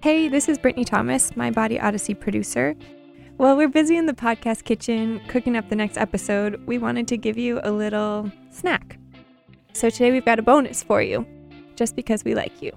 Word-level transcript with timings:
Hey, 0.00 0.28
this 0.28 0.48
is 0.48 0.58
Brittany 0.58 0.84
Thomas, 0.84 1.36
my 1.36 1.50
Body 1.50 1.80
Odyssey 1.80 2.14
producer. 2.14 2.76
While 3.36 3.56
we're 3.56 3.66
busy 3.66 3.96
in 3.96 4.06
the 4.06 4.12
podcast 4.12 4.62
kitchen 4.62 5.20
cooking 5.26 5.56
up 5.56 5.68
the 5.70 5.74
next 5.74 5.98
episode, 5.98 6.64
we 6.66 6.78
wanted 6.78 7.08
to 7.08 7.16
give 7.16 7.36
you 7.36 7.58
a 7.64 7.72
little 7.72 8.30
snack. 8.48 8.96
So 9.72 9.90
today 9.90 10.12
we've 10.12 10.24
got 10.24 10.38
a 10.38 10.42
bonus 10.42 10.84
for 10.84 11.02
you, 11.02 11.26
just 11.74 11.96
because 11.96 12.22
we 12.22 12.36
like 12.36 12.62
you. 12.62 12.70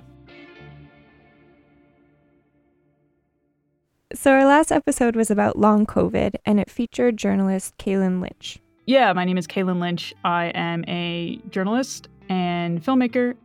So, 4.16 4.32
our 4.32 4.46
last 4.46 4.72
episode 4.72 5.16
was 5.16 5.30
about 5.30 5.60
long 5.60 5.86
COVID, 5.86 6.34
and 6.48 6.60
it 6.60 6.72
featured 6.72 7.18
journalist 7.18 7.78
Kaelyn 7.78 8.20
Lynch. 8.20 8.58
Yeah, 8.88 9.14
my 9.14 9.26
name 9.26 9.38
is 9.38 9.46
Kaelyn 9.46 9.80
Lynch. 9.80 10.12
I 10.26 10.46
am 10.56 10.84
a 10.88 11.40
journalist 11.52 12.10
and 12.30 12.84
filmmaker. 12.84 13.36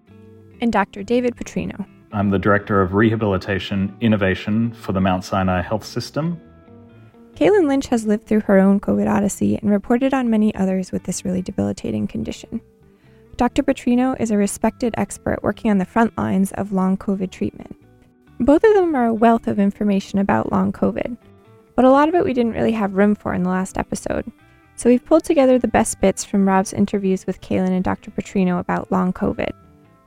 And 0.62 0.72
Dr. 0.72 1.02
David 1.02 1.36
Putrino. 1.36 1.86
I'm 2.12 2.30
the 2.30 2.38
Director 2.38 2.80
of 2.80 2.94
Rehabilitation 2.94 3.94
Innovation 4.00 4.72
for 4.72 4.92
the 4.92 5.00
Mount 5.00 5.24
Sinai 5.24 5.60
Health 5.60 5.84
System. 5.84 6.40
Kaelyn 7.34 7.66
Lynch 7.66 7.88
has 7.88 8.06
lived 8.06 8.26
through 8.26 8.40
her 8.40 8.58
own 8.58 8.80
COVID 8.80 9.10
odyssey 9.10 9.56
and 9.56 9.70
reported 9.70 10.14
on 10.14 10.30
many 10.30 10.54
others 10.54 10.92
with 10.92 11.02
this 11.02 11.24
really 11.24 11.42
debilitating 11.42 12.06
condition. 12.06 12.60
Dr. 13.36 13.62
Putrino 13.62 14.18
is 14.20 14.30
a 14.30 14.36
respected 14.36 14.94
expert 14.96 15.42
working 15.42 15.70
on 15.70 15.78
the 15.78 15.84
front 15.84 16.16
lines 16.16 16.52
of 16.52 16.72
long 16.72 16.96
COVID 16.96 17.30
treatment. 17.30 17.76
Both 18.38 18.64
of 18.64 18.74
them 18.74 18.94
are 18.94 19.06
a 19.06 19.14
wealth 19.14 19.48
of 19.48 19.58
information 19.58 20.18
about 20.18 20.52
long 20.52 20.72
COVID, 20.72 21.16
but 21.74 21.84
a 21.84 21.90
lot 21.90 22.08
of 22.08 22.14
it 22.14 22.24
we 22.24 22.32
didn't 22.32 22.54
really 22.54 22.72
have 22.72 22.94
room 22.94 23.14
for 23.14 23.34
in 23.34 23.42
the 23.42 23.50
last 23.50 23.76
episode. 23.76 24.30
So 24.76 24.88
we've 24.88 25.04
pulled 25.04 25.24
together 25.24 25.58
the 25.58 25.68
best 25.68 26.00
bits 26.00 26.24
from 26.24 26.46
Rob's 26.46 26.72
interviews 26.72 27.26
with 27.26 27.40
Kaelyn 27.40 27.72
and 27.72 27.84
Dr. 27.84 28.10
Putrino 28.10 28.60
about 28.60 28.92
long 28.92 29.12
COVID, 29.12 29.52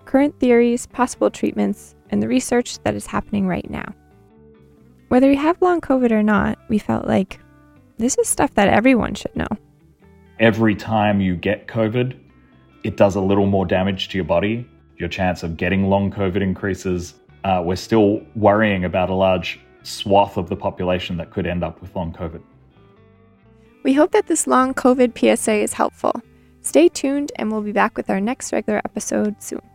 current 0.10 0.40
theories, 0.40 0.88
possible 0.88 1.30
treatments, 1.30 1.94
and 2.10 2.20
the 2.20 2.28
research 2.28 2.80
that 2.80 2.96
is 2.96 3.06
happening 3.06 3.46
right 3.46 3.70
now. 3.70 3.94
Whether 5.10 5.30
you 5.30 5.38
have 5.38 5.62
long 5.62 5.82
COVID 5.82 6.10
or 6.10 6.24
not, 6.24 6.58
we 6.68 6.80
felt 6.80 7.06
like 7.06 7.40
this 8.00 8.18
is 8.18 8.28
stuff 8.28 8.52
that 8.56 8.70
everyone 8.70 9.14
should 9.14 9.36
know. 9.36 9.48
Every 10.40 10.74
time 10.74 11.22
you 11.22 11.36
get 11.36 11.68
COVID, 11.68 12.18
it 12.84 12.98
does 12.98 13.18
a 13.18 13.22
little 13.22 13.46
more 13.46 13.68
damage 13.68 14.10
to 14.10 14.18
your 14.18 14.26
body. 14.26 14.68
Your 14.98 15.10
chance 15.10 15.44
of 15.44 15.58
getting 15.58 15.92
long 15.92 16.12
COVID 16.12 16.42
increases. 16.42 17.14
Uh, 17.44 17.62
we're 17.64 17.76
still 17.76 18.26
worrying 18.36 18.86
about 18.86 19.12
a 19.12 19.14
large 19.14 19.60
swath 19.84 20.38
of 20.38 20.50
the 20.50 20.56
population 20.56 21.18
that 21.18 21.30
could 21.30 21.46
end 21.46 21.64
up 21.64 21.80
with 21.82 21.96
long 21.96 22.12
COVID. 22.14 22.42
We 23.84 23.94
hope 23.94 24.12
that 24.14 24.26
this 24.26 24.48
long 24.48 24.74
COVID 24.74 25.16
PSA 25.16 25.58
is 25.58 25.74
helpful. 25.74 26.20
Stay 26.64 26.90
tuned, 26.90 27.32
and 27.36 27.52
we'll 27.52 27.62
be 27.62 27.72
back 27.72 27.96
with 27.96 28.10
our 28.10 28.20
next 28.20 28.52
regular 28.52 28.82
episode 28.84 29.36
soon. 29.40 29.69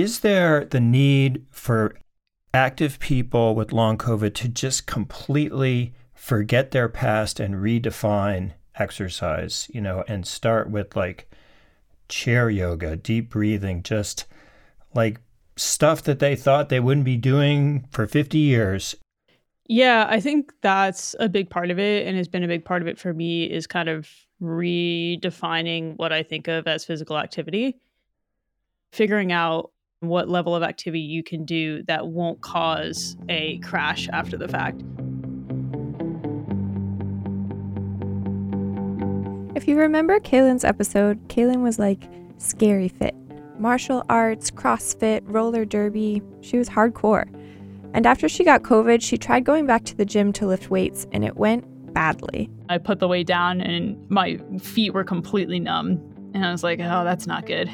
Is 0.00 0.20
there 0.20 0.64
the 0.64 0.78
need 0.78 1.44
for 1.50 1.96
active 2.54 3.00
people 3.00 3.56
with 3.56 3.72
long 3.72 3.98
COVID 3.98 4.32
to 4.34 4.48
just 4.48 4.86
completely 4.86 5.92
forget 6.14 6.70
their 6.70 6.88
past 6.88 7.40
and 7.40 7.56
redefine 7.56 8.52
exercise, 8.76 9.68
you 9.74 9.80
know, 9.80 10.04
and 10.06 10.24
start 10.24 10.70
with 10.70 10.94
like 10.94 11.28
chair 12.08 12.48
yoga, 12.48 12.94
deep 12.94 13.28
breathing, 13.30 13.82
just 13.82 14.26
like 14.94 15.20
stuff 15.56 16.04
that 16.04 16.20
they 16.20 16.36
thought 16.36 16.68
they 16.68 16.78
wouldn't 16.78 17.04
be 17.04 17.16
doing 17.16 17.84
for 17.90 18.06
50 18.06 18.38
years. 18.38 18.94
Yeah, 19.66 20.06
I 20.08 20.20
think 20.20 20.52
that's 20.62 21.16
a 21.18 21.28
big 21.28 21.50
part 21.50 21.72
of 21.72 21.80
it 21.80 22.06
and 22.06 22.16
has 22.16 22.28
been 22.28 22.44
a 22.44 22.48
big 22.48 22.64
part 22.64 22.82
of 22.82 22.88
it 22.88 23.00
for 23.00 23.12
me 23.12 23.50
is 23.50 23.66
kind 23.66 23.88
of 23.88 24.08
redefining 24.40 25.96
what 25.96 26.12
I 26.12 26.22
think 26.22 26.46
of 26.46 26.68
as 26.68 26.84
physical 26.84 27.18
activity. 27.18 27.80
Figuring 28.92 29.32
out 29.32 29.72
what 30.00 30.28
level 30.28 30.54
of 30.54 30.62
activity 30.62 31.00
you 31.00 31.22
can 31.22 31.44
do 31.44 31.82
that 31.84 32.08
won't 32.08 32.40
cause 32.40 33.16
a 33.28 33.58
crash 33.58 34.08
after 34.12 34.36
the 34.36 34.48
fact. 34.48 34.82
If 39.56 39.66
you 39.66 39.76
remember 39.76 40.20
Kaelyn's 40.20 40.64
episode, 40.64 41.28
Kaelyn 41.28 41.62
was 41.62 41.78
like 41.78 42.08
scary 42.38 42.88
fit 42.88 43.14
martial 43.58 44.04
arts, 44.08 44.50
CrossFit, 44.50 45.20
roller 45.24 45.64
derby. 45.64 46.22
She 46.40 46.58
was 46.58 46.68
hardcore. 46.68 47.26
And 47.94 48.06
after 48.06 48.28
she 48.28 48.44
got 48.44 48.62
COVID, 48.62 49.02
she 49.02 49.18
tried 49.18 49.44
going 49.44 49.66
back 49.66 49.84
to 49.86 49.96
the 49.96 50.04
gym 50.04 50.32
to 50.34 50.46
lift 50.46 50.70
weights, 50.70 51.06
and 51.12 51.24
it 51.24 51.36
went 51.36 51.64
badly. 51.92 52.50
I 52.68 52.78
put 52.78 53.00
the 53.00 53.08
weight 53.08 53.26
down, 53.26 53.60
and 53.60 53.98
my 54.10 54.38
feet 54.60 54.92
were 54.92 55.04
completely 55.04 55.58
numb. 55.58 56.00
And 56.34 56.44
I 56.44 56.52
was 56.52 56.62
like, 56.62 56.78
oh, 56.80 57.04
that's 57.04 57.26
not 57.26 57.46
good. 57.46 57.70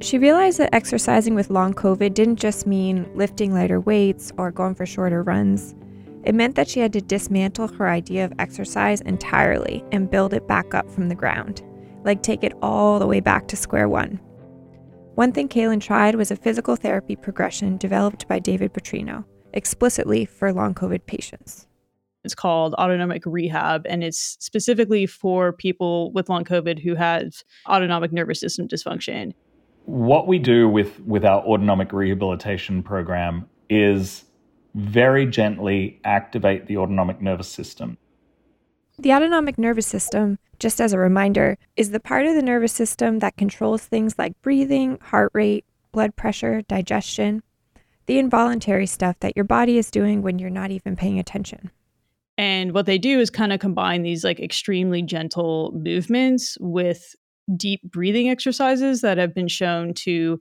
She 0.00 0.16
realized 0.16 0.58
that 0.58 0.72
exercising 0.72 1.34
with 1.34 1.50
long 1.50 1.74
COVID 1.74 2.14
didn't 2.14 2.36
just 2.36 2.68
mean 2.68 3.10
lifting 3.16 3.52
lighter 3.52 3.80
weights 3.80 4.30
or 4.38 4.52
going 4.52 4.76
for 4.76 4.86
shorter 4.86 5.24
runs. 5.24 5.74
It 6.22 6.36
meant 6.36 6.54
that 6.54 6.68
she 6.68 6.78
had 6.78 6.92
to 6.92 7.00
dismantle 7.00 7.68
her 7.68 7.88
idea 7.88 8.24
of 8.24 8.32
exercise 8.38 9.00
entirely 9.00 9.84
and 9.90 10.10
build 10.10 10.34
it 10.34 10.46
back 10.46 10.72
up 10.72 10.88
from 10.88 11.08
the 11.08 11.16
ground, 11.16 11.62
like 12.04 12.22
take 12.22 12.44
it 12.44 12.52
all 12.62 13.00
the 13.00 13.08
way 13.08 13.18
back 13.18 13.48
to 13.48 13.56
square 13.56 13.88
one. 13.88 14.20
One 15.16 15.32
thing 15.32 15.48
Kaelyn 15.48 15.80
tried 15.80 16.14
was 16.14 16.30
a 16.30 16.36
physical 16.36 16.76
therapy 16.76 17.16
progression 17.16 17.76
developed 17.76 18.28
by 18.28 18.38
David 18.38 18.72
Putrino, 18.72 19.24
explicitly 19.52 20.26
for 20.26 20.52
long 20.52 20.74
COVID 20.74 21.06
patients. 21.06 21.66
It's 22.22 22.36
called 22.36 22.74
autonomic 22.74 23.24
rehab, 23.26 23.84
and 23.88 24.04
it's 24.04 24.36
specifically 24.38 25.06
for 25.06 25.52
people 25.52 26.12
with 26.12 26.28
long 26.28 26.44
COVID 26.44 26.78
who 26.78 26.94
have 26.94 27.32
autonomic 27.68 28.12
nervous 28.12 28.38
system 28.38 28.68
dysfunction. 28.68 29.32
What 29.88 30.26
we 30.26 30.38
do 30.38 30.68
with, 30.68 31.00
with 31.00 31.24
our 31.24 31.40
autonomic 31.40 31.94
rehabilitation 31.94 32.82
program 32.82 33.48
is 33.70 34.22
very 34.74 35.24
gently 35.24 35.98
activate 36.04 36.66
the 36.66 36.76
autonomic 36.76 37.22
nervous 37.22 37.48
system. 37.48 37.96
The 38.98 39.14
autonomic 39.14 39.56
nervous 39.56 39.86
system, 39.86 40.38
just 40.58 40.78
as 40.82 40.92
a 40.92 40.98
reminder, 40.98 41.56
is 41.74 41.90
the 41.90 42.00
part 42.00 42.26
of 42.26 42.34
the 42.34 42.42
nervous 42.42 42.74
system 42.74 43.20
that 43.20 43.38
controls 43.38 43.82
things 43.82 44.18
like 44.18 44.38
breathing, 44.42 44.98
heart 45.00 45.30
rate, 45.32 45.64
blood 45.90 46.14
pressure, 46.16 46.60
digestion, 46.68 47.42
the 48.04 48.18
involuntary 48.18 48.86
stuff 48.86 49.18
that 49.20 49.36
your 49.36 49.46
body 49.46 49.78
is 49.78 49.90
doing 49.90 50.20
when 50.20 50.38
you're 50.38 50.50
not 50.50 50.70
even 50.70 50.96
paying 50.96 51.18
attention. 51.18 51.70
And 52.36 52.74
what 52.74 52.84
they 52.84 52.98
do 52.98 53.20
is 53.20 53.30
kind 53.30 53.54
of 53.54 53.60
combine 53.60 54.02
these 54.02 54.22
like 54.22 54.38
extremely 54.38 55.00
gentle 55.00 55.72
movements 55.74 56.58
with 56.60 57.16
deep 57.56 57.82
breathing 57.82 58.28
exercises 58.28 59.00
that 59.00 59.18
have 59.18 59.34
been 59.34 59.48
shown 59.48 59.94
to 59.94 60.40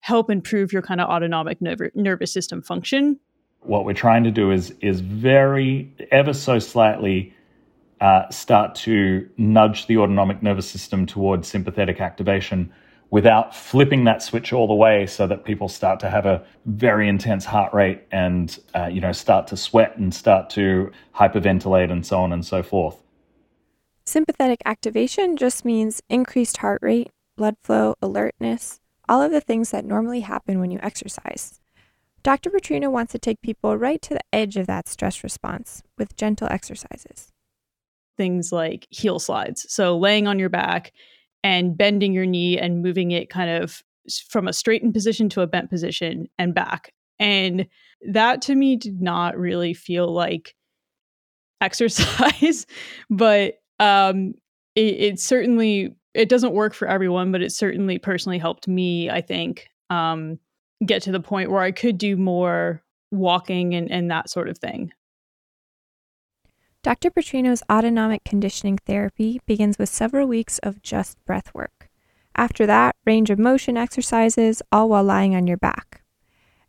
help 0.00 0.30
improve 0.30 0.72
your 0.72 0.82
kind 0.82 1.00
of 1.00 1.08
autonomic 1.08 1.58
nervous 1.60 2.32
system 2.32 2.62
function. 2.62 3.18
What 3.60 3.84
we're 3.84 3.94
trying 3.94 4.24
to 4.24 4.30
do 4.30 4.50
is 4.50 4.72
is 4.80 5.00
very 5.00 5.92
ever 6.12 6.32
so 6.32 6.58
slightly 6.58 7.34
uh, 8.00 8.28
start 8.30 8.74
to 8.74 9.28
nudge 9.36 9.86
the 9.86 9.96
autonomic 9.96 10.42
nervous 10.42 10.68
system 10.68 11.06
towards 11.06 11.48
sympathetic 11.48 12.00
activation 12.00 12.72
without 13.10 13.54
flipping 13.54 14.04
that 14.04 14.22
switch 14.22 14.52
all 14.52 14.66
the 14.66 14.74
way 14.74 15.06
so 15.06 15.26
that 15.26 15.44
people 15.44 15.68
start 15.68 16.00
to 16.00 16.10
have 16.10 16.26
a 16.26 16.44
very 16.66 17.08
intense 17.08 17.44
heart 17.44 17.72
rate 17.72 18.02
and 18.10 18.58
uh, 18.74 18.86
you 18.86 19.00
know 19.00 19.12
start 19.12 19.46
to 19.46 19.56
sweat 19.56 19.96
and 19.96 20.14
start 20.14 20.50
to 20.50 20.90
hyperventilate 21.14 21.90
and 21.90 22.04
so 22.04 22.20
on 22.20 22.32
and 22.32 22.44
so 22.44 22.62
forth 22.62 23.02
sympathetic 24.06 24.60
activation 24.64 25.36
just 25.36 25.64
means 25.64 26.02
increased 26.08 26.58
heart 26.58 26.80
rate 26.82 27.10
blood 27.36 27.56
flow 27.62 27.94
alertness 28.00 28.80
all 29.08 29.22
of 29.22 29.30
the 29.30 29.40
things 29.40 29.70
that 29.70 29.84
normally 29.84 30.20
happen 30.20 30.58
when 30.58 30.70
you 30.70 30.78
exercise 30.82 31.60
dr 32.22 32.48
putrino 32.50 32.90
wants 32.90 33.12
to 33.12 33.18
take 33.18 33.40
people 33.42 33.76
right 33.76 34.00
to 34.00 34.14
the 34.14 34.24
edge 34.32 34.56
of 34.56 34.66
that 34.66 34.88
stress 34.88 35.22
response 35.22 35.82
with 35.98 36.16
gentle 36.16 36.48
exercises 36.50 37.32
things 38.16 38.52
like 38.52 38.86
heel 38.90 39.18
slides. 39.18 39.66
So 39.68 39.96
laying 39.96 40.26
on 40.26 40.38
your 40.38 40.48
back 40.48 40.92
and 41.42 41.76
bending 41.76 42.12
your 42.12 42.26
knee 42.26 42.58
and 42.58 42.82
moving 42.82 43.10
it 43.10 43.30
kind 43.30 43.50
of 43.50 43.82
from 44.28 44.48
a 44.48 44.52
straightened 44.52 44.94
position 44.94 45.28
to 45.30 45.42
a 45.42 45.46
bent 45.46 45.70
position 45.70 46.28
and 46.38 46.54
back. 46.54 46.92
And 47.18 47.66
that 48.08 48.42
to 48.42 48.54
me 48.54 48.76
did 48.76 49.00
not 49.00 49.36
really 49.36 49.74
feel 49.74 50.12
like 50.12 50.54
exercise, 51.60 52.66
but 53.10 53.54
um, 53.78 54.34
it, 54.74 55.00
it, 55.00 55.20
certainly 55.20 55.94
it 56.14 56.28
doesn't 56.28 56.52
work 56.52 56.74
for 56.74 56.88
everyone, 56.88 57.32
but 57.32 57.42
it 57.42 57.52
certainly 57.52 57.98
personally 57.98 58.38
helped 58.38 58.68
me. 58.68 59.10
I 59.10 59.20
think 59.20 59.68
um, 59.90 60.38
get 60.84 61.02
to 61.02 61.12
the 61.12 61.20
point 61.20 61.50
where 61.50 61.62
I 61.62 61.72
could 61.72 61.98
do 61.98 62.16
more 62.16 62.82
walking 63.10 63.74
and, 63.74 63.90
and 63.90 64.10
that 64.10 64.30
sort 64.30 64.48
of 64.48 64.58
thing. 64.58 64.92
Dr. 66.82 67.10
Putrino's 67.10 67.62
autonomic 67.70 68.22
conditioning 68.24 68.78
therapy 68.78 69.40
begins 69.46 69.78
with 69.78 69.88
several 69.88 70.28
weeks 70.28 70.58
of 70.58 70.82
just 70.82 71.22
breath 71.24 71.52
work. 71.52 71.88
After 72.36 72.66
that, 72.66 72.94
range 73.04 73.30
of 73.30 73.38
motion 73.38 73.76
exercises, 73.76 74.62
all 74.70 74.88
while 74.90 75.02
lying 75.02 75.34
on 75.34 75.46
your 75.46 75.56
back. 75.56 76.02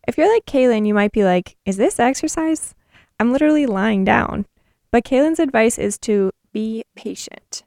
If 0.08 0.16
you're 0.16 0.32
like 0.32 0.46
Kaelyn, 0.46 0.86
you 0.86 0.94
might 0.94 1.12
be 1.12 1.22
like, 1.22 1.56
Is 1.66 1.76
this 1.76 2.00
exercise? 2.00 2.74
I'm 3.20 3.32
literally 3.32 3.66
lying 3.66 4.04
down. 4.04 4.46
But 4.90 5.04
Kaelyn's 5.04 5.38
advice 5.38 5.78
is 5.78 5.98
to 5.98 6.32
be 6.58 6.82
patient. 6.96 7.62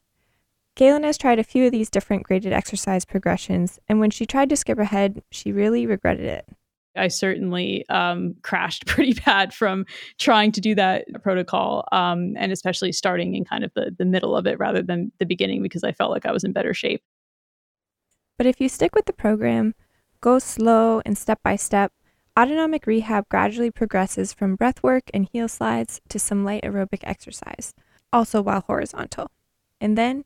Kaelyn 0.75 1.05
has 1.05 1.17
tried 1.17 1.39
a 1.39 1.45
few 1.45 1.65
of 1.65 1.71
these 1.71 1.89
different 1.89 2.23
graded 2.23 2.51
exercise 2.51 3.05
progressions, 3.05 3.79
and 3.87 4.01
when 4.01 4.09
she 4.09 4.25
tried 4.25 4.49
to 4.49 4.57
skip 4.57 4.79
ahead, 4.79 5.23
she 5.31 5.53
really 5.53 5.85
regretted 5.85 6.25
it. 6.25 6.45
I 6.97 7.07
certainly 7.07 7.85
um, 7.87 8.35
crashed 8.41 8.85
pretty 8.87 9.13
bad 9.13 9.53
from 9.53 9.85
trying 10.19 10.51
to 10.51 10.59
do 10.59 10.75
that 10.75 11.05
protocol, 11.23 11.87
um, 11.93 12.33
and 12.35 12.51
especially 12.51 12.91
starting 12.91 13.33
in 13.33 13.45
kind 13.45 13.63
of 13.63 13.73
the, 13.75 13.95
the 13.97 14.03
middle 14.03 14.35
of 14.35 14.45
it 14.45 14.59
rather 14.59 14.81
than 14.81 15.13
the 15.19 15.25
beginning 15.25 15.63
because 15.63 15.85
I 15.85 15.93
felt 15.93 16.11
like 16.11 16.25
I 16.25 16.33
was 16.33 16.43
in 16.43 16.51
better 16.51 16.73
shape. 16.73 17.01
But 18.37 18.45
if 18.45 18.59
you 18.59 18.67
stick 18.67 18.93
with 18.93 19.05
the 19.05 19.13
program, 19.13 19.73
go 20.19 20.37
slow 20.37 21.01
and 21.05 21.17
step 21.17 21.39
by 21.43 21.55
step, 21.55 21.93
autonomic 22.37 22.85
rehab 22.85 23.29
gradually 23.29 23.71
progresses 23.71 24.33
from 24.33 24.57
breath 24.57 24.83
work 24.83 25.03
and 25.13 25.29
heel 25.31 25.47
slides 25.47 26.01
to 26.09 26.19
some 26.19 26.43
light 26.43 26.63
aerobic 26.63 26.99
exercise, 27.03 27.73
also 28.13 28.41
while 28.41 28.61
horizontal, 28.61 29.29
and 29.79 29.97
then 29.97 30.25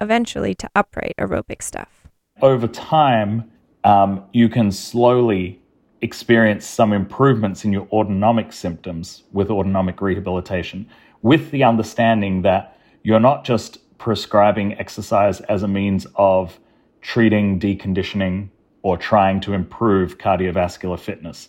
eventually 0.00 0.54
to 0.54 0.68
upright 0.74 1.14
aerobic 1.18 1.62
stuff. 1.62 2.06
Over 2.42 2.66
time, 2.66 3.50
um, 3.84 4.24
you 4.32 4.48
can 4.48 4.70
slowly 4.70 5.60
experience 6.02 6.66
some 6.66 6.92
improvements 6.92 7.64
in 7.64 7.72
your 7.72 7.88
autonomic 7.92 8.52
symptoms 8.52 9.24
with 9.32 9.50
autonomic 9.50 10.00
rehabilitation, 10.00 10.86
with 11.22 11.50
the 11.50 11.64
understanding 11.64 12.42
that 12.42 12.78
you're 13.02 13.20
not 13.20 13.44
just 13.44 13.78
prescribing 13.98 14.78
exercise 14.78 15.40
as 15.42 15.62
a 15.62 15.68
means 15.68 16.06
of 16.16 16.58
treating 17.00 17.58
deconditioning 17.58 18.48
or 18.82 18.96
trying 18.96 19.40
to 19.40 19.52
improve 19.52 20.18
cardiovascular 20.18 20.98
fitness. 20.98 21.48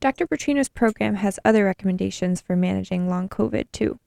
Dr. 0.00 0.26
Putrino's 0.26 0.68
program 0.68 1.16
has 1.16 1.38
other 1.44 1.64
recommendations 1.64 2.40
for 2.40 2.56
managing 2.56 3.08
long 3.08 3.28
COVID 3.28 3.66
too, 3.70 3.98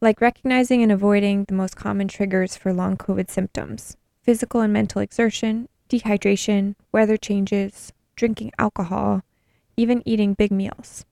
like 0.00 0.20
recognizing 0.20 0.82
and 0.82 0.90
avoiding 0.90 1.44
the 1.44 1.54
most 1.54 1.76
common 1.76 2.08
triggers 2.08 2.56
for 2.56 2.72
long 2.72 2.96
COVID 2.96 3.30
symptoms 3.30 3.96
physical 4.22 4.60
and 4.60 4.72
mental 4.72 5.00
exertion, 5.00 5.66
dehydration, 5.88 6.74
weather 6.92 7.16
changes, 7.16 7.90
drinking 8.16 8.52
alcohol, 8.58 9.22
even 9.78 10.02
eating 10.04 10.34
big 10.34 10.52
meals. 10.52 11.06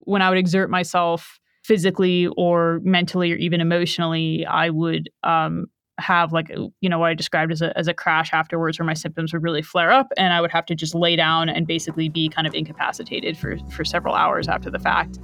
When 0.00 0.22
I 0.22 0.28
would 0.28 0.38
exert 0.38 0.70
myself 0.70 1.40
physically 1.64 2.28
or 2.36 2.80
mentally 2.84 3.32
or 3.32 3.36
even 3.36 3.60
emotionally, 3.60 4.46
I 4.46 4.70
would 4.70 5.10
um, 5.24 5.66
have 5.98 6.32
like 6.32 6.48
you 6.80 6.88
know 6.88 7.00
what 7.00 7.10
I 7.10 7.14
described 7.14 7.52
as 7.52 7.60
a 7.60 7.76
as 7.76 7.88
a 7.88 7.94
crash 7.94 8.32
afterwards, 8.32 8.78
where 8.78 8.86
my 8.86 8.94
symptoms 8.94 9.32
would 9.32 9.42
really 9.42 9.62
flare 9.62 9.90
up, 9.90 10.12
and 10.16 10.32
I 10.32 10.40
would 10.40 10.52
have 10.52 10.64
to 10.66 10.74
just 10.74 10.94
lay 10.94 11.16
down 11.16 11.48
and 11.48 11.66
basically 11.66 12.08
be 12.08 12.28
kind 12.28 12.46
of 12.46 12.54
incapacitated 12.54 13.36
for 13.36 13.58
for 13.70 13.84
several 13.84 14.14
hours 14.14 14.48
after 14.48 14.70
the 14.70 14.78
fact. 14.78 15.18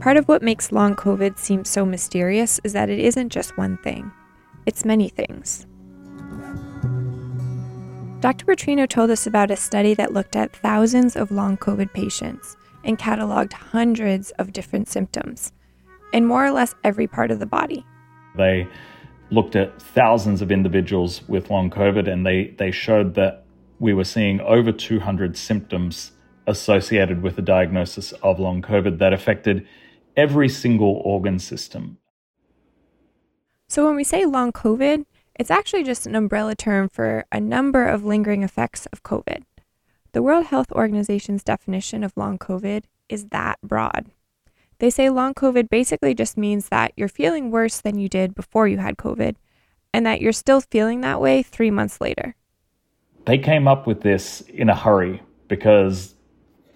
Part 0.00 0.16
of 0.16 0.26
what 0.28 0.40
makes 0.40 0.72
long 0.72 0.96
COVID 0.96 1.38
seem 1.38 1.62
so 1.66 1.84
mysterious 1.84 2.58
is 2.64 2.72
that 2.72 2.88
it 2.88 2.98
isn't 3.00 3.28
just 3.28 3.58
one 3.58 3.76
thing, 3.76 4.10
it's 4.64 4.86
many 4.86 5.10
things. 5.10 5.66
Dr. 8.20 8.46
Putrino 8.46 8.88
told 8.88 9.10
us 9.10 9.26
about 9.26 9.50
a 9.50 9.56
study 9.56 9.92
that 9.92 10.14
looked 10.14 10.36
at 10.36 10.56
thousands 10.56 11.16
of 11.16 11.30
long 11.30 11.58
COVID 11.58 11.92
patients 11.92 12.56
and 12.82 12.98
cataloged 12.98 13.52
hundreds 13.52 14.30
of 14.32 14.54
different 14.54 14.88
symptoms 14.88 15.52
in 16.14 16.24
more 16.24 16.46
or 16.46 16.50
less 16.50 16.74
every 16.82 17.06
part 17.06 17.30
of 17.30 17.38
the 17.38 17.46
body. 17.46 17.84
They 18.36 18.66
looked 19.30 19.54
at 19.54 19.82
thousands 19.82 20.40
of 20.40 20.50
individuals 20.50 21.28
with 21.28 21.50
long 21.50 21.68
COVID 21.68 22.10
and 22.10 22.24
they, 22.24 22.54
they 22.58 22.70
showed 22.70 23.14
that 23.16 23.44
we 23.80 23.92
were 23.92 24.04
seeing 24.04 24.40
over 24.40 24.72
200 24.72 25.36
symptoms 25.36 26.12
associated 26.46 27.22
with 27.22 27.36
the 27.36 27.42
diagnosis 27.42 28.12
of 28.22 28.40
long 28.40 28.62
COVID 28.62 28.98
that 28.98 29.12
affected 29.12 29.66
every 30.16 30.48
single 30.48 31.00
organ 31.04 31.38
system. 31.38 31.98
So, 33.68 33.86
when 33.86 33.96
we 33.96 34.04
say 34.04 34.24
long 34.24 34.52
COVID, 34.52 35.04
it's 35.36 35.50
actually 35.50 35.84
just 35.84 36.06
an 36.06 36.14
umbrella 36.14 36.54
term 36.54 36.88
for 36.88 37.24
a 37.30 37.40
number 37.40 37.86
of 37.86 38.04
lingering 38.04 38.42
effects 38.42 38.86
of 38.86 39.02
COVID. 39.02 39.44
The 40.12 40.22
World 40.22 40.46
Health 40.46 40.72
Organization's 40.72 41.44
definition 41.44 42.02
of 42.02 42.16
long 42.16 42.36
COVID 42.36 42.84
is 43.08 43.26
that 43.26 43.58
broad. 43.62 44.10
They 44.80 44.90
say 44.90 45.08
long 45.08 45.34
COVID 45.34 45.68
basically 45.68 46.14
just 46.14 46.36
means 46.36 46.68
that 46.68 46.92
you're 46.96 47.08
feeling 47.08 47.50
worse 47.50 47.80
than 47.80 47.98
you 47.98 48.08
did 48.08 48.34
before 48.34 48.66
you 48.66 48.78
had 48.78 48.96
COVID 48.96 49.36
and 49.92 50.06
that 50.06 50.20
you're 50.20 50.32
still 50.32 50.60
feeling 50.60 51.00
that 51.02 51.20
way 51.20 51.42
three 51.42 51.70
months 51.70 52.00
later. 52.00 52.34
They 53.26 53.38
came 53.38 53.68
up 53.68 53.86
with 53.86 54.00
this 54.00 54.40
in 54.42 54.68
a 54.68 54.74
hurry 54.74 55.22
because 55.48 56.14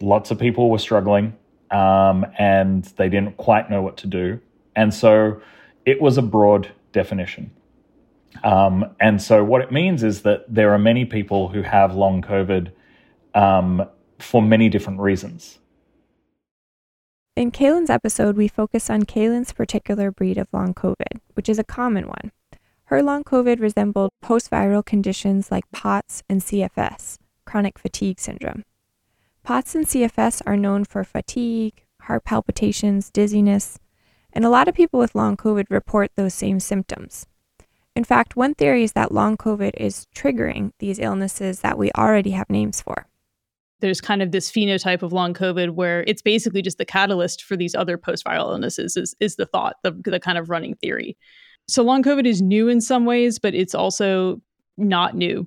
lots 0.01 0.31
of 0.31 0.39
people 0.39 0.71
were 0.71 0.79
struggling 0.79 1.35
um, 1.75 2.25
and 2.39 2.85
they 2.97 3.09
didn't 3.09 3.37
quite 3.37 3.69
know 3.69 3.83
what 3.83 3.97
to 3.99 4.07
do. 4.07 4.41
And 4.77 4.95
so 4.95 5.43
it 5.85 6.01
was 6.01 6.17
a 6.17 6.23
broad 6.23 6.71
definition. 6.93 7.51
Um, 8.45 8.95
and 9.01 9.21
so 9.21 9.43
what 9.43 9.61
it 9.61 9.73
means 9.73 10.05
is 10.05 10.23
that 10.23 10.45
there 10.49 10.73
are 10.73 10.79
many 10.79 11.05
people 11.05 11.49
who 11.49 11.63
have 11.63 11.95
long 11.95 12.23
COVID 12.23 12.71
um, 13.35 13.85
for 14.21 14.41
many 14.41 14.69
different 14.69 15.01
reasons. 15.01 15.59
In 17.37 17.51
Kaelyn's 17.51 17.91
episode, 17.91 18.37
we 18.37 18.47
focus 18.47 18.89
on 18.89 19.03
Kaelyn's 19.03 19.53
particular 19.53 20.13
breed 20.13 20.39
of 20.39 20.47
long 20.53 20.75
COVID, 20.75 21.21
which 21.35 21.49
is 21.49 21.59
a 21.59 21.65
common 21.65 22.07
one. 22.07 22.31
Her 22.85 23.03
long 23.03 23.25
COVID 23.25 23.59
resembled 23.59 24.13
post 24.23 24.49
viral 24.49 24.85
conditions 24.85 25.51
like 25.51 25.65
POTS 25.73 26.23
and 26.29 26.41
CFS, 26.41 27.19
chronic 27.45 27.81
fatigue 27.81 28.21
syndrome. 28.21 28.63
POTS 29.45 29.75
and 29.75 29.87
CFS 29.87 30.41
are 30.47 30.57
known 30.57 30.85
for 30.85 31.05
fatigue, 31.05 31.85
heart 32.01 32.25
palpitations, 32.25 33.11
dizziness, 33.11 33.79
and 34.33 34.43
a 34.43 34.49
lot 34.49 34.69
of 34.69 34.75
people 34.75 34.99
with 34.99 35.15
long 35.15 35.37
COVID 35.37 35.67
report 35.69 36.11
those 36.17 36.33
same 36.33 36.59
symptoms. 36.61 37.27
In 37.95 38.05
fact, 38.05 38.37
one 38.37 38.55
theory 38.55 38.85
is 38.85 38.93
that 38.93 39.13
long 39.13 39.37
COVID 39.37 39.73
is 39.77 40.07
triggering 40.17 40.73
these 40.79 40.99
illnesses 40.99 41.61
that 41.61 41.77
we 41.77 41.93
already 41.93 42.31
have 42.31 42.49
names 42.49 42.81
for. 42.81 43.07
There's 43.81 44.01
kind 44.01 44.23
of 44.23 44.33
this 44.33 44.51
phenotype 44.51 45.03
of 45.03 45.13
long 45.13 45.35
COVID 45.35 45.73
where 45.73 46.05
it's 46.07 46.23
basically 46.23 46.63
just 46.63 46.79
the 46.79 46.87
catalyst 46.87 47.45
for 47.45 47.55
these 47.55 47.75
other 47.75 47.99
post 47.99 48.25
viral 48.25 48.51
illnesses, 48.51 48.97
is, 48.97 49.15
is 49.21 49.37
the 49.37 49.45
thought, 49.45 49.77
the, 49.83 49.93
the 50.05 50.19
kind 50.19 50.39
of 50.39 50.49
running 50.49 50.75
theory. 50.77 51.19
So 51.69 51.83
long 51.83 52.03
COVID 52.03 52.25
is 52.25 52.41
new 52.41 52.69
in 52.69 52.81
some 52.81 53.05
ways, 53.05 53.39
but 53.39 53.55
it's 53.55 53.75
also 53.75 54.41
not 54.79 55.15
new. 55.15 55.47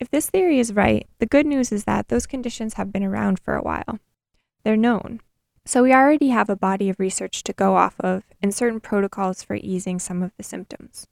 If 0.00 0.10
this 0.10 0.28
theory 0.28 0.58
is 0.58 0.72
right, 0.72 1.06
the 1.20 1.26
good 1.26 1.46
news 1.46 1.70
is 1.70 1.84
that 1.84 2.08
those 2.08 2.26
conditions 2.26 2.74
have 2.74 2.92
been 2.92 3.04
around 3.04 3.38
for 3.38 3.54
a 3.54 3.62
while. 3.62 4.00
They're 4.64 4.76
known. 4.76 5.20
So 5.64 5.82
we 5.84 5.94
already 5.94 6.28
have 6.28 6.50
a 6.50 6.56
body 6.56 6.90
of 6.90 6.98
research 6.98 7.44
to 7.44 7.52
go 7.52 7.76
off 7.76 7.94
of 8.00 8.24
and 8.42 8.52
certain 8.52 8.80
protocols 8.80 9.42
for 9.42 9.54
easing 9.54 9.98
some 10.00 10.22
of 10.22 10.32
the 10.36 10.42
symptoms. 10.42 11.06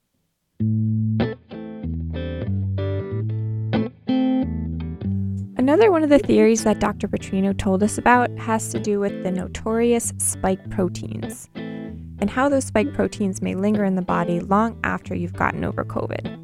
Another 5.57 5.93
one 5.93 6.03
of 6.03 6.11
the 6.11 6.19
theories 6.19 6.65
that 6.65 6.81
Dr. 6.81 7.07
Putrino 7.07 7.57
told 7.57 7.85
us 7.85 7.99
about 7.99 8.37
has 8.37 8.69
to 8.71 8.81
do 8.81 8.99
with 8.99 9.23
the 9.23 9.31
notorious 9.31 10.13
spike 10.19 10.71
proteins 10.71 11.49
and 11.55 12.29
how 12.29 12.49
those 12.49 12.65
spike 12.65 12.93
proteins 12.95 13.41
may 13.41 13.55
linger 13.55 13.85
in 13.85 13.95
the 13.95 14.03
body 14.03 14.41
long 14.41 14.79
after 14.83 15.15
you've 15.15 15.35
gotten 15.35 15.65
over 15.65 15.85
COVID 15.85 16.42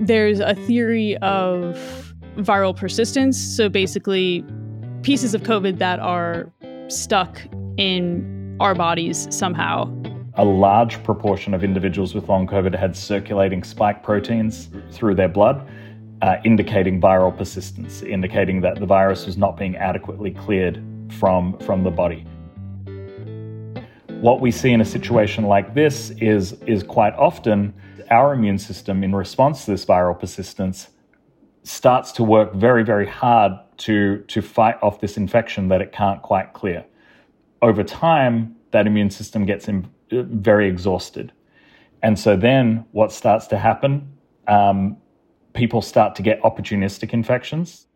there's 0.00 0.40
a 0.40 0.54
theory 0.54 1.16
of 1.18 2.14
viral 2.36 2.76
persistence. 2.76 3.38
So 3.38 3.68
basically, 3.68 4.44
pieces 5.02 5.34
of 5.34 5.42
COVID 5.42 5.78
that 5.78 5.98
are 6.00 6.52
stuck 6.88 7.40
in 7.76 8.56
our 8.60 8.74
bodies 8.74 9.26
somehow. 9.30 9.90
A 10.34 10.44
large 10.44 11.02
proportion 11.02 11.54
of 11.54 11.64
individuals 11.64 12.14
with 12.14 12.28
long 12.28 12.46
COVID 12.46 12.78
had 12.78 12.94
circulating 12.94 13.62
spike 13.64 14.02
proteins 14.02 14.68
through 14.90 15.14
their 15.14 15.28
blood, 15.28 15.66
uh, 16.20 16.36
indicating 16.44 17.00
viral 17.00 17.36
persistence, 17.36 18.02
indicating 18.02 18.60
that 18.60 18.78
the 18.78 18.86
virus 18.86 19.24
was 19.24 19.38
not 19.38 19.56
being 19.56 19.76
adequately 19.76 20.32
cleared 20.32 20.82
from, 21.18 21.56
from 21.58 21.84
the 21.84 21.90
body. 21.90 22.26
What 24.20 24.40
we 24.40 24.50
see 24.50 24.72
in 24.72 24.80
a 24.80 24.84
situation 24.84 25.44
like 25.44 25.74
this 25.74 26.10
is, 26.18 26.52
is 26.66 26.82
quite 26.82 27.14
often 27.14 27.72
our 28.10 28.32
immune 28.32 28.58
system, 28.58 29.04
in 29.04 29.14
response 29.14 29.64
to 29.64 29.70
this 29.70 29.84
viral 29.84 30.18
persistence, 30.18 30.88
starts 31.62 32.12
to 32.12 32.22
work 32.22 32.54
very, 32.54 32.84
very 32.84 33.06
hard 33.06 33.52
to, 33.78 34.18
to 34.28 34.40
fight 34.40 34.76
off 34.82 35.00
this 35.00 35.16
infection 35.16 35.68
that 35.68 35.80
it 35.80 35.92
can't 35.92 36.22
quite 36.22 36.52
clear. 36.52 36.84
Over 37.62 37.82
time, 37.82 38.56
that 38.70 38.86
immune 38.86 39.10
system 39.10 39.44
gets 39.44 39.68
in, 39.68 39.88
very 40.10 40.68
exhausted. 40.68 41.32
And 42.02 42.18
so 42.18 42.36
then 42.36 42.84
what 42.92 43.10
starts 43.10 43.46
to 43.48 43.58
happen? 43.58 44.12
Um, 44.46 44.96
people 45.54 45.82
start 45.82 46.14
to 46.16 46.22
get 46.22 46.40
opportunistic 46.42 47.12
infections. 47.12 47.86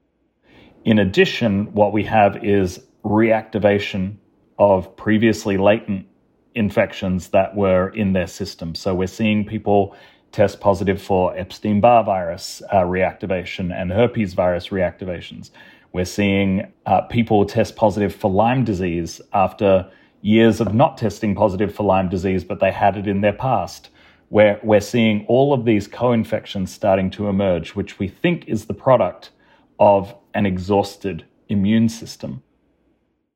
In 0.85 0.99
addition, 0.99 1.73
what 1.73 1.93
we 1.93 2.05
have 2.05 2.43
is 2.43 2.81
reactivation 3.05 4.17
of 4.59 4.97
previously 4.97 5.57
latent 5.57 6.07
infections 6.55 7.29
that 7.29 7.55
were 7.55 7.89
in 7.91 8.13
their 8.13 8.27
system. 8.27 8.75
So 8.75 8.95
we're 8.95 9.07
seeing 9.07 9.45
people 9.45 9.97
test 10.33 10.61
positive 10.61 11.01
for 11.01 11.37
Epstein 11.37 11.81
Barr 11.81 12.05
virus 12.05 12.63
uh, 12.73 12.83
reactivation 12.83 13.73
and 13.75 13.91
herpes 13.91 14.35
virus 14.35 14.69
reactivations. 14.69 15.51
We're 15.93 16.05
seeing 16.05 16.73
uh, 16.87 17.03
people 17.03 17.45
test 17.45 17.75
positive 17.77 18.15
for 18.15 18.31
Lyme 18.31 18.65
disease 18.65 19.21
after 19.33 19.91
years 20.23 20.61
of 20.61 20.75
not 20.75 20.99
testing 20.99 21.35
positive 21.35 21.75
for 21.75 21.83
Lyme 21.83 22.09
disease, 22.09 22.45
but 22.45 22.61
they 22.61 22.71
had 22.71 22.97
it 22.97 23.07
in 23.07 23.23
their 23.23 23.33
past. 23.33 23.89
Where 24.29 24.61
we're 24.63 24.81
seeing 24.81 25.27
all 25.27 25.53
of 25.53 25.65
these 25.65 25.89
co 25.89 26.13
infections 26.13 26.73
starting 26.73 27.11
to 27.13 27.29
emerge, 27.29 27.71
which 27.71 27.99
we 27.99 28.07
think 28.07 28.47
is 28.47 28.67
the 28.67 28.75
product 28.75 29.31
of 29.81 30.15
an 30.35 30.47
exhausted 30.47 31.25
immune 31.49 31.89
system. 31.89 32.43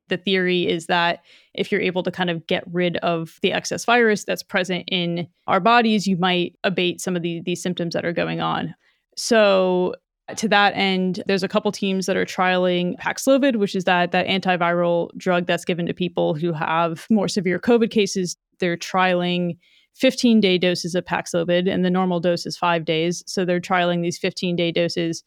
The 0.07 0.17
theory 0.17 0.67
is 0.67 0.87
that 0.87 1.21
if 1.53 1.71
you're 1.71 1.81
able 1.81 2.03
to 2.03 2.11
kind 2.11 2.29
of 2.29 2.45
get 2.47 2.63
rid 2.71 2.97
of 2.97 3.39
the 3.41 3.51
excess 3.51 3.85
virus 3.85 4.23
that's 4.23 4.43
present 4.43 4.85
in 4.87 5.27
our 5.47 5.59
bodies, 5.59 6.05
you 6.07 6.17
might 6.17 6.55
abate 6.63 7.01
some 7.01 7.15
of 7.15 7.21
the, 7.21 7.41
these 7.45 7.61
symptoms 7.61 7.93
that 7.93 8.05
are 8.05 8.13
going 8.13 8.39
on. 8.39 8.75
So 9.15 9.95
to 10.35 10.47
that 10.49 10.73
end, 10.75 11.23
there's 11.27 11.43
a 11.43 11.47
couple 11.47 11.71
teams 11.71 12.07
that 12.07 12.17
are 12.17 12.25
trialing 12.25 12.97
Paxlovid, 12.97 13.57
which 13.57 13.75
is 13.75 13.83
that 13.83 14.11
that 14.11 14.27
antiviral 14.27 15.09
drug 15.17 15.45
that's 15.45 15.65
given 15.65 15.85
to 15.85 15.93
people 15.93 16.33
who 16.33 16.51
have 16.51 17.05
more 17.09 17.27
severe 17.27 17.59
COVID 17.59 17.91
cases. 17.91 18.35
They're 18.59 18.77
trialing 18.77 19.57
15 19.95 20.41
day 20.41 20.57
doses 20.57 20.95
of 20.95 21.05
Paxlovid, 21.05 21.71
and 21.71 21.85
the 21.85 21.89
normal 21.89 22.19
dose 22.19 22.45
is 22.45 22.57
five 22.57 22.85
days. 22.85 23.23
So 23.27 23.45
they're 23.45 23.61
trialing 23.61 24.01
these 24.01 24.17
15 24.17 24.55
day 24.55 24.71
doses 24.71 25.23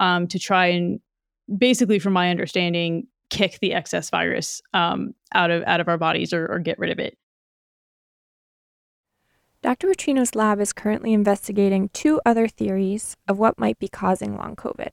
um, 0.00 0.26
to 0.28 0.38
try 0.38 0.66
and 0.66 1.00
basically, 1.58 1.98
from 1.98 2.12
my 2.12 2.30
understanding, 2.30 3.06
kick 3.32 3.58
the 3.60 3.72
excess 3.72 4.10
virus 4.10 4.60
um, 4.74 5.14
out 5.34 5.50
of 5.50 5.62
out 5.66 5.80
of 5.80 5.88
our 5.88 5.98
bodies 5.98 6.32
or, 6.32 6.46
or 6.46 6.58
get 6.58 6.78
rid 6.78 6.90
of 6.90 6.98
it. 6.98 7.16
Dr. 9.62 9.88
Putrino's 9.88 10.34
lab 10.34 10.60
is 10.60 10.72
currently 10.72 11.12
investigating 11.12 11.88
two 11.90 12.20
other 12.26 12.46
theories 12.46 13.16
of 13.28 13.38
what 13.38 13.58
might 13.58 13.78
be 13.78 13.88
causing 13.88 14.36
long 14.36 14.54
COVID. 14.56 14.90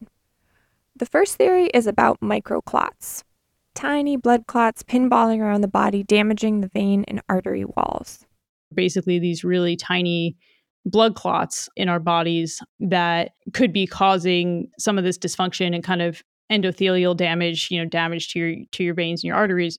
The 0.96 1.05
first 1.05 1.36
theory 1.36 1.67
is 1.74 1.88
about 1.88 2.22
microclots, 2.22 3.24
tiny 3.74 4.15
blood 4.15 4.46
clots 4.48 4.84
pinballing 4.84 5.39
around 5.39 5.62
the 5.62 5.67
body, 5.67 6.03
damaging 6.03 6.62
the 6.62 6.67
vein 6.67 7.03
and 7.08 7.22
artery 7.27 7.65
walls. 7.65 8.25
Basically, 8.74 9.17
these 9.19 9.43
really 9.43 9.75
tiny 9.75 10.38
blood 10.86 11.15
clots 11.15 11.67
in 11.75 11.89
our 11.89 12.00
bodies 12.00 12.62
that 12.79 13.31
could 13.53 13.74
be 13.74 13.88
causing 13.88 14.69
some 14.77 14.98
of 14.98 15.03
this 15.03 15.17
dysfunction 15.17 15.74
and 15.74 15.84
kind 15.84 16.01
of 16.01 16.24
endothelial 16.51 17.15
damage, 17.15 17.70
you 17.72 17.79
know, 17.79 17.86
damage 17.86 18.29
to 18.34 18.39
your 18.39 18.65
to 18.72 18.84
your 18.84 18.94
veins 18.94 19.22
and 19.22 19.27
your 19.27 19.36
arteries. 19.36 19.77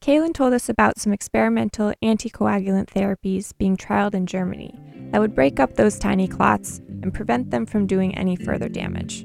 Kaelyn 0.00 0.34
told 0.34 0.52
us 0.52 0.68
about 0.68 0.98
some 0.98 1.14
experimental 1.14 1.94
anticoagulant 2.02 2.88
therapies 2.88 3.56
being 3.56 3.76
trialed 3.76 4.14
in 4.14 4.26
Germany 4.26 4.78
that 5.12 5.20
would 5.20 5.34
break 5.34 5.58
up 5.58 5.74
those 5.74 5.98
tiny 5.98 6.28
clots 6.28 6.82
and 7.02 7.14
prevent 7.14 7.50
them 7.50 7.64
from 7.64 7.86
doing 7.86 8.14
any 8.14 8.36
further 8.36 8.68
damage. 8.68 9.24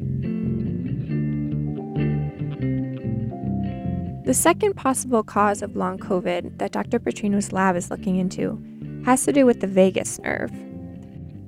The 4.25 4.33
second 4.33 4.75
possible 4.75 5.24
cause 5.24 5.62
of 5.62 5.75
long 5.75 5.98
COVID 5.98 6.59
that 6.59 6.71
Dr. 6.71 7.00
Putrino's 7.00 7.51
lab 7.51 7.75
is 7.75 7.89
looking 7.89 8.17
into 8.17 8.62
has 9.03 9.25
to 9.25 9.33
do 9.33 9.45
with 9.45 9.59
the 9.59 9.67
vagus 9.67 10.19
nerve. 10.19 10.51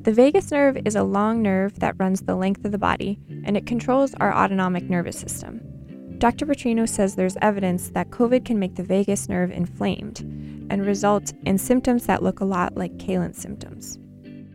The 0.04 0.12
vagus 0.12 0.52
nerve 0.52 0.78
is 0.84 0.96
a 0.96 1.04
long 1.04 1.42
nerve 1.42 1.80
that 1.80 1.96
runs 2.00 2.22
the 2.22 2.36
length 2.36 2.66
of 2.66 2.72
the 2.72 2.80
body 2.80 3.20
and 3.44 3.58
it 3.58 3.66
controls 3.66 4.14
our 4.16 4.34
autonomic 4.34 4.90
nervous 4.90 5.18
system. 5.18 5.62
Dr. 6.18 6.46
Putrino 6.46 6.88
says 6.88 7.16
there's 7.16 7.38
evidence 7.42 7.90
that 7.90 8.12
COVID 8.12 8.46
can 8.46 8.60
make 8.60 8.76
the 8.76 8.84
vagus 8.84 9.28
nerve 9.28 9.50
inflamed 9.50 10.20
and 10.70 10.86
result 10.86 11.34
in 11.46 11.58
symptoms 11.58 12.06
that 12.06 12.22
look 12.22 12.40
a 12.40 12.46
lot 12.46 12.78
like 12.78 12.96
Kaelyn's 12.98 13.42
symptoms. 13.42 13.98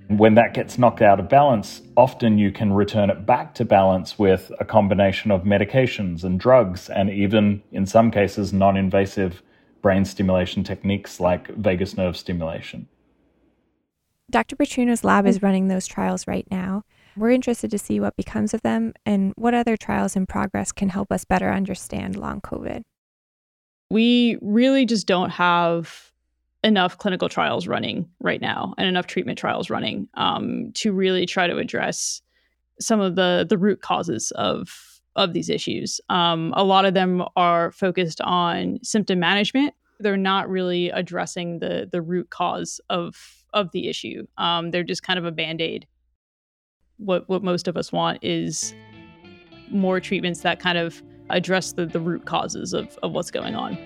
When 0.09 0.35
that 0.37 0.55
gets 0.55 0.79
knocked 0.79 1.03
out 1.03 1.19
of 1.19 1.29
balance, 1.29 1.83
often 1.97 2.39
you 2.39 2.53
can 2.53 2.73
return 2.73 3.11
it 3.11 3.27
back 3.27 3.55
to 3.57 3.65
balance 3.65 4.17
with 4.17 4.53
a 4.61 4.65
combination 4.65 5.33
of 5.33 5.43
medications 5.43 6.23
and 6.23 6.39
drugs, 6.39 6.89
and 6.89 7.11
even 7.11 7.61
in 7.73 7.85
some 7.85 8.13
cases, 8.13 8.53
non 8.53 8.77
invasive 8.77 9.43
brain 9.83 10.05
stimulation 10.05 10.63
techniques 10.63 11.19
like 11.19 11.49
vagus 11.57 11.97
nerve 11.97 12.17
stimulation. 12.17 12.87
Dr. 14.31 14.55
Putrino's 14.55 15.03
lab 15.03 15.27
is 15.27 15.43
running 15.43 15.67
those 15.67 15.89
trials 15.89 16.27
right 16.29 16.47
now, 16.51 16.85
we're 17.17 17.31
interested 17.31 17.71
to 17.71 17.79
see 17.79 18.01
what 18.01 18.17
becomes 18.17 18.55
of 18.55 18.63
them 18.63 18.93
and 19.05 19.33
what 19.37 19.55
other 19.55 19.77
trials 19.77 20.17
in 20.17 20.27
progress 20.27 20.73
can 20.73 20.89
help 20.89 21.11
us 21.11 21.25
better 21.25 21.51
understand 21.51 22.17
long 22.17 22.41
COVID. 22.41 22.83
We 23.91 24.39
really 24.43 24.85
just 24.85 25.07
don't 25.07 25.31
have 25.31 26.13
enough 26.65 26.99
clinical 26.99 27.29
trials 27.29 27.69
running 27.69 28.09
right 28.21 28.41
now 28.41 28.75
and 28.77 28.89
enough 28.89 29.07
treatment 29.07 29.39
trials 29.39 29.71
running 29.71 30.09
um, 30.15 30.73
to 30.75 30.93
really 30.93 31.25
try 31.25 31.47
to 31.47 31.59
address 31.59 32.21
some 32.81 33.01
of 33.01 33.15
the 33.15 33.47
the 33.49 33.57
root 33.57 33.81
causes 33.81 34.33
of 34.33 35.01
of 35.15 35.33
these 35.33 35.49
issues. 35.49 36.01
Um, 36.11 36.53
a 36.57 36.65
lot 36.65 36.85
of 36.85 36.95
them 36.95 37.23
are 37.37 37.73
focused 37.73 38.21
on 38.21 38.79
symptom 38.83 39.19
management. 39.19 39.75
They're 39.99 40.17
not 40.17 40.51
really 40.51 40.91
addressing 40.91 41.61
the 41.61 41.89
the 41.91 42.03
root 42.03 42.31
cause 42.31 42.81
of 42.91 43.45
of 43.55 43.71
the 43.73 43.89
issue. 43.89 44.27
Um, 44.37 44.73
they're 44.73 44.83
just 44.83 45.03
kind 45.03 45.19
of 45.19 45.25
a 45.25 45.33
band 45.33 45.61
aid 45.61 45.87
what 46.99 47.29
what 47.29 47.43
most 47.43 47.69
of 47.69 47.77
us 47.77 47.93
want 47.93 48.19
is 48.23 48.75
more 49.71 50.01
treatments 50.01 50.41
that 50.41 50.61
kind 50.61 50.79
of 50.79 51.03
address 51.31 51.73
the, 51.73 51.87
the 51.87 52.01
root 52.01 52.25
causes 52.25 52.73
of, 52.73 52.97
of 53.03 53.13
what's 53.13 53.31
going 53.31 53.55
on. 53.55 53.77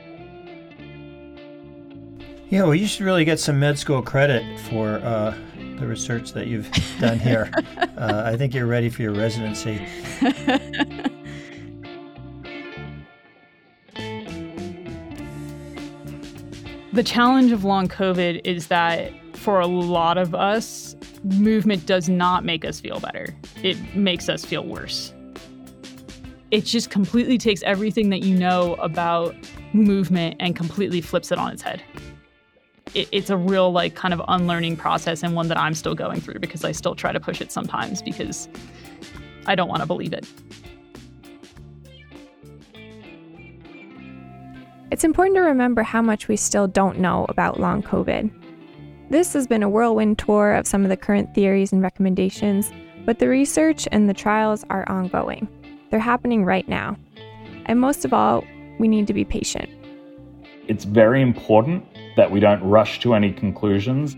Yeah, 2.51 2.65
well, 2.65 2.75
you 2.75 2.87
should 2.87 3.07
really 3.07 3.25
get 3.25 3.39
some 3.39 3.61
med 3.61 3.79
school 3.79 4.03
credit 4.03 4.59
for 4.69 4.97
uh, 4.97 5.35
the 5.79 5.87
research 5.87 6.33
that 6.33 6.49
you've 6.49 6.69
done 6.99 7.19
here. 7.19 7.51
uh, 7.97 8.23
I 8.27 8.37
think 8.37 8.55
you're 8.55 8.67
ready 8.67 8.91
for 8.91 9.03
your 9.03 9.13
residency. 9.13 9.87
the 16.93 17.05
challenge 17.05 17.53
of 17.53 17.65
long 17.65 17.87
COVID 17.87 18.41
is 18.45 18.67
that 18.67 19.13
for 19.37 19.61
a 19.61 19.67
lot 19.67 20.19
of 20.19 20.35
us, 20.35 20.97
movement 21.25 21.87
does 21.87 22.09
not 22.09 22.45
make 22.45 22.65
us 22.65 22.81
feel 22.81 23.01
better. 23.01 23.35
It 23.63 23.95
makes 23.95 24.29
us 24.29 24.45
feel 24.45 24.65
worse. 24.65 25.13
It 26.51 26.65
just 26.65 26.91
completely 26.91 27.39
takes 27.39 27.63
everything 27.63 28.11
that 28.11 28.23
you 28.23 28.37
know 28.37 28.75
about 28.75 29.35
movement 29.73 30.37
and 30.41 30.57
completely 30.57 31.01
flips 31.01 31.31
it 31.31 31.39
on 31.39 31.53
its 31.53 31.63
head. 31.63 31.83
It, 32.95 33.09
it's 33.13 33.31
a 33.31 33.37
real, 33.37 33.71
like, 33.71 33.95
kind 33.95 34.13
of 34.13 34.21
unlearning 34.27 34.77
process 34.77 35.23
and 35.23 35.37
one 35.37 35.47
that 35.49 35.59
I'm 35.59 35.75
still 35.75 35.95
going 35.95 36.21
through 36.21 36.41
because 36.41 36.65
I 36.65 36.73
still 36.73 36.97
try 36.97 37.13
to 37.13 37.21
push 37.21 37.41
it 37.41 37.53
sometimes 37.53 38.03
because 38.03 38.49
I 39.47 39.55
don't 39.55 39.69
want 39.69 39.81
to 39.81 39.87
believe 39.87 40.13
it. 40.13 40.27
It's 44.91 45.05
important 45.05 45.37
to 45.37 45.43
remember 45.43 45.85
how 45.85 46.03
much 46.03 46.27
we 46.27 46.35
still 46.35 46.67
don't 46.67 46.99
know 46.99 47.27
about 47.29 47.61
long 47.61 47.81
COVID. 47.81 48.40
This 49.11 49.33
has 49.33 49.49
been 49.49 49.65
a 49.65 49.69
whirlwind 49.69 50.21
tour 50.21 50.55
of 50.55 50.69
some 50.69 50.85
of 50.85 50.89
the 50.89 50.97
current 50.97 51.35
theories 51.35 51.73
and 51.73 51.83
recommendations, 51.83 52.71
but 53.05 53.19
the 53.19 53.29
research 53.29 53.89
and 53.91 54.09
the 54.09 54.15
trials 54.15 54.65
are 54.71 54.89
ongoing. 54.89 55.49
They're 55.91 55.99
happening 55.99 56.45
right 56.45 56.69
now. 56.69 56.97
And 57.67 57.81
most 57.81 58.05
of 58.05 58.13
all, 58.13 58.45
we 58.79 58.87
need 58.87 59.09
to 59.09 59.13
be 59.13 59.25
patient. 59.25 59.69
It's 60.69 60.85
very 60.85 61.23
important 61.23 61.85
that 62.15 62.31
we 62.31 62.39
don't 62.39 62.63
rush 62.63 63.01
to 63.01 63.15
any 63.15 63.33
conclusions. 63.33 64.17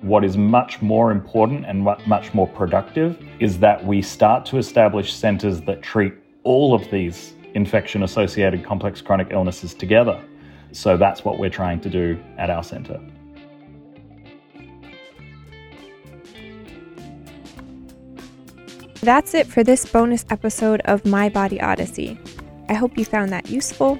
What 0.00 0.24
is 0.24 0.38
much 0.38 0.80
more 0.80 1.10
important 1.10 1.66
and 1.66 1.84
much 1.84 2.32
more 2.32 2.48
productive 2.48 3.22
is 3.38 3.58
that 3.58 3.84
we 3.84 4.00
start 4.00 4.46
to 4.46 4.56
establish 4.56 5.12
centers 5.12 5.60
that 5.60 5.82
treat 5.82 6.14
all 6.42 6.72
of 6.74 6.90
these 6.90 7.34
infection 7.52 8.02
associated 8.02 8.64
complex 8.64 9.02
chronic 9.02 9.28
illnesses 9.30 9.74
together. 9.74 10.24
So 10.72 10.96
that's 10.96 11.22
what 11.22 11.38
we're 11.38 11.50
trying 11.50 11.80
to 11.82 11.90
do 11.90 12.18
at 12.38 12.48
our 12.48 12.64
center. 12.64 12.98
That's 19.02 19.34
it 19.34 19.48
for 19.48 19.64
this 19.64 19.84
bonus 19.84 20.24
episode 20.30 20.80
of 20.84 21.04
My 21.04 21.28
Body 21.28 21.60
Odyssey. 21.60 22.16
I 22.68 22.74
hope 22.74 22.96
you 22.96 23.04
found 23.04 23.32
that 23.32 23.50
useful. 23.50 23.98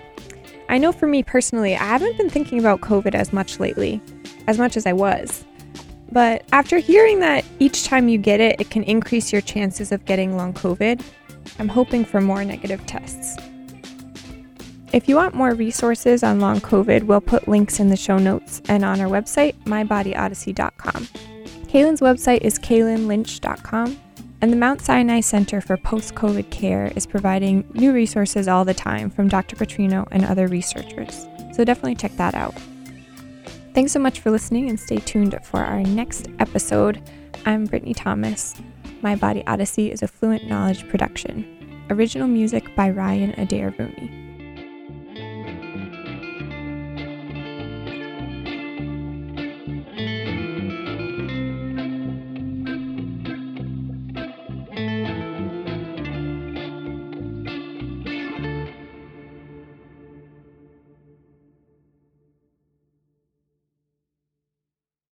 I 0.68 0.78
know 0.78 0.92
for 0.92 1.08
me 1.08 1.24
personally, 1.24 1.74
I 1.74 1.84
haven't 1.84 2.16
been 2.16 2.30
thinking 2.30 2.60
about 2.60 2.82
COVID 2.82 3.12
as 3.12 3.32
much 3.32 3.58
lately, 3.58 4.00
as 4.46 4.58
much 4.58 4.76
as 4.76 4.86
I 4.86 4.92
was. 4.92 5.44
But 6.12 6.44
after 6.52 6.78
hearing 6.78 7.18
that 7.18 7.44
each 7.58 7.82
time 7.82 8.08
you 8.08 8.16
get 8.16 8.38
it, 8.38 8.60
it 8.60 8.70
can 8.70 8.84
increase 8.84 9.32
your 9.32 9.40
chances 9.42 9.90
of 9.90 10.04
getting 10.04 10.36
long 10.36 10.54
COVID, 10.54 11.02
I'm 11.58 11.68
hoping 11.68 12.04
for 12.04 12.20
more 12.20 12.44
negative 12.44 12.86
tests. 12.86 13.36
If 14.92 15.08
you 15.08 15.16
want 15.16 15.34
more 15.34 15.54
resources 15.54 16.22
on 16.22 16.38
long 16.38 16.60
COVID, 16.60 17.04
we'll 17.04 17.20
put 17.20 17.48
links 17.48 17.80
in 17.80 17.88
the 17.88 17.96
show 17.96 18.18
notes 18.18 18.62
and 18.68 18.84
on 18.84 19.00
our 19.00 19.08
website, 19.08 19.56
mybodyodyssey.com. 19.64 21.06
Kaelyn's 21.66 22.00
website 22.00 22.42
is 22.42 22.56
kaelynlynch.com. 22.60 23.98
And 24.42 24.52
the 24.52 24.56
Mount 24.56 24.80
Sinai 24.80 25.20
Center 25.20 25.60
for 25.60 25.76
Post 25.76 26.16
COVID 26.16 26.50
Care 26.50 26.92
is 26.96 27.06
providing 27.06 27.64
new 27.74 27.92
resources 27.92 28.48
all 28.48 28.64
the 28.64 28.74
time 28.74 29.08
from 29.08 29.28
Dr. 29.28 29.54
Putrino 29.54 30.08
and 30.10 30.24
other 30.24 30.48
researchers. 30.48 31.28
So 31.52 31.64
definitely 31.64 31.94
check 31.94 32.16
that 32.16 32.34
out. 32.34 32.52
Thanks 33.72 33.92
so 33.92 34.00
much 34.00 34.18
for 34.18 34.32
listening 34.32 34.68
and 34.68 34.80
stay 34.80 34.96
tuned 34.96 35.38
for 35.44 35.60
our 35.60 35.84
next 35.84 36.26
episode. 36.40 37.08
I'm 37.46 37.66
Brittany 37.66 37.94
Thomas. 37.94 38.56
My 39.00 39.14
Body 39.14 39.46
Odyssey 39.46 39.92
is 39.92 40.02
a 40.02 40.08
Fluent 40.08 40.48
Knowledge 40.48 40.88
production. 40.88 41.86
Original 41.88 42.26
music 42.26 42.74
by 42.74 42.90
Ryan 42.90 43.38
Adair 43.38 43.72
Rooney. 43.78 44.31